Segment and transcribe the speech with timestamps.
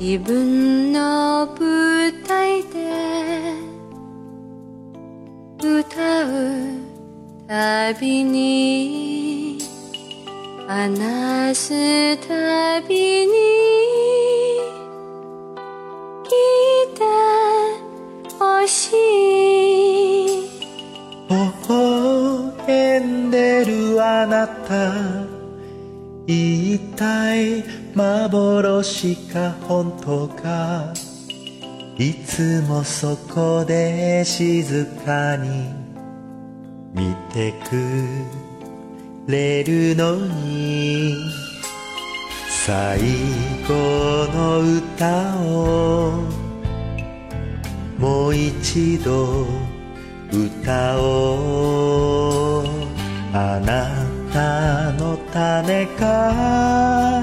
[0.00, 2.78] 自分の舞台で
[5.62, 6.28] 歌う
[7.46, 9.58] たびに
[10.66, 13.32] 話すたびに
[16.24, 17.04] 聞いて
[18.38, 18.96] ほしい。
[21.28, 21.34] 微
[21.68, 25.39] 笑んでるあなた。
[26.32, 30.94] 一体幻か本当か。
[31.98, 35.74] いつもそこで静かに
[36.94, 38.06] 見てく
[39.26, 41.16] れるのに。
[42.48, 43.00] 最
[43.66, 43.74] 後
[44.32, 46.22] の歌を。
[47.98, 49.46] もう一度
[50.32, 52.66] 歌おう。
[53.32, 55.16] あなたの
[55.60, 57.22] ためか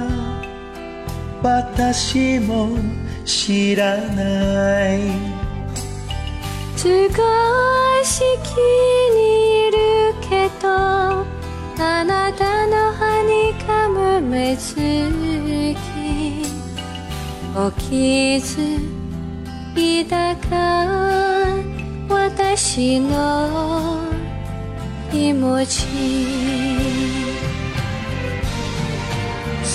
[1.41, 2.77] 私も
[3.25, 4.99] 知らない。
[6.75, 6.83] 少
[8.03, 8.53] し気
[9.15, 9.77] に入る
[10.30, 11.25] けどあ
[12.05, 14.77] なたの歯にかむ目つき。
[17.55, 18.77] お気づ
[19.75, 21.55] いたか
[22.08, 23.99] 私の
[25.11, 26.77] 気持ち。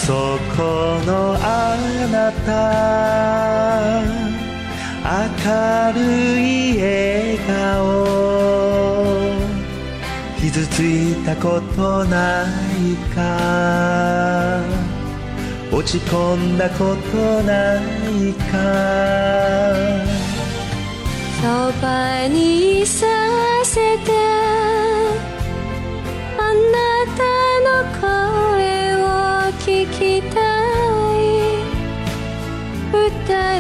[0.07, 0.63] そこ
[1.07, 1.77] のあ
[2.11, 2.51] なた
[5.05, 6.01] 明る
[6.41, 6.43] い
[6.77, 7.53] 笑顔。
[10.41, 14.59] 傷ついたことないか。
[15.71, 18.53] 落ち込んだことないか。
[21.41, 21.47] そ
[21.81, 23.07] ばにさ
[23.63, 24.22] せて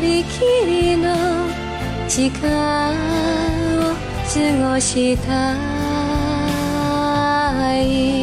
[0.02, 1.14] 人きりの
[2.08, 2.90] 時間
[3.78, 3.94] を
[4.26, 5.54] 過ごした
[7.72, 8.21] い。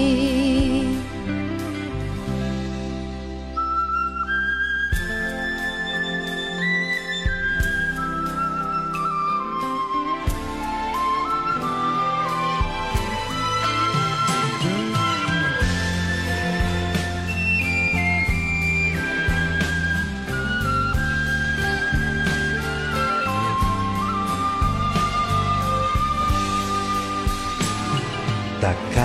[28.62, 29.02] だか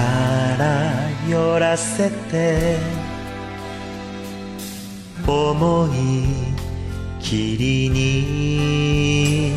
[0.59, 0.91] ら
[1.29, 2.77] 寄らせて
[5.27, 6.45] 思い
[7.21, 9.53] きりに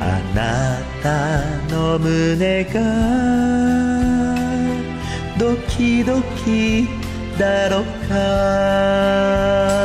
[0.00, 2.80] あなたの胸が
[5.38, 6.88] ドキドキ
[7.38, 9.79] だろうか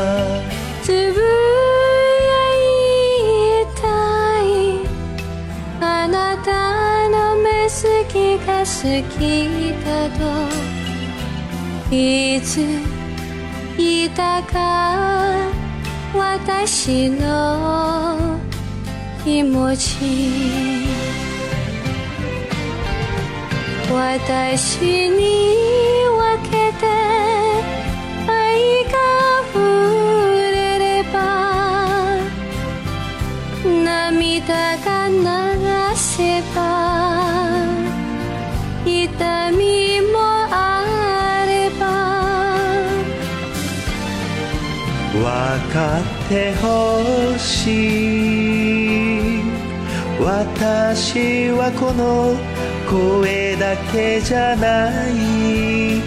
[8.65, 8.81] きが好
[9.19, 10.19] きだと
[11.95, 12.65] いつ
[13.77, 15.51] 言ったか
[16.15, 18.39] 私の
[19.23, 20.85] 気持ち
[23.91, 25.84] 私に
[38.85, 40.19] 痛みも
[40.51, 41.83] あれば。
[45.13, 45.21] 分
[45.73, 46.63] かってほ
[47.37, 47.53] し
[49.39, 49.43] い。
[50.19, 52.37] 私はこの
[52.89, 56.01] 声だけじゃない。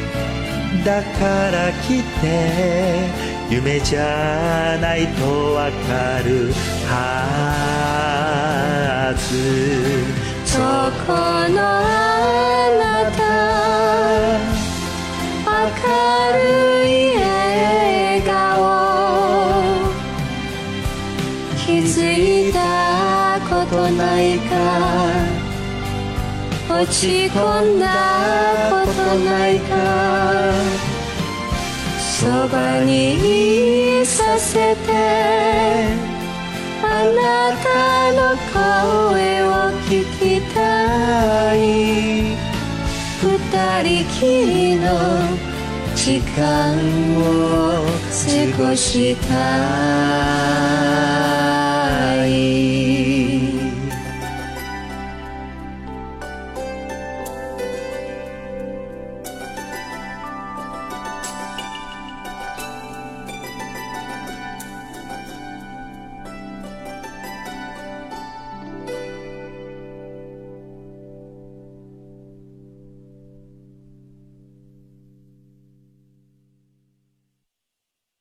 [0.85, 3.29] だから来て。
[3.51, 6.53] 夢じゃないとわかる
[6.87, 7.55] は
[9.17, 10.05] ず。
[11.09, 11.25] このあ
[12.79, 13.25] なた
[15.49, 15.81] 明
[16.35, 16.39] る
[16.87, 18.29] い笑顔。
[21.57, 21.97] 気づ
[22.51, 24.53] いたことないか。
[26.69, 27.87] 落ち込んだ
[28.69, 29.73] ことないか。
[31.99, 36.08] そばにいさせて。
[44.09, 44.87] きりの
[45.95, 46.75] 時間
[47.17, 47.85] を
[48.57, 51.18] 過ごした。